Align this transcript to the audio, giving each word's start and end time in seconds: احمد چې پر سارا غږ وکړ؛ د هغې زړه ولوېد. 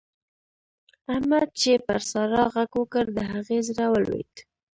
احمد 1.13 1.47
چې 1.59 1.71
پر 1.85 1.99
سارا 2.11 2.43
غږ 2.53 2.71
وکړ؛ 2.79 3.05
د 3.17 3.17
هغې 3.31 3.59
زړه 3.67 3.85
ولوېد. 3.89 4.33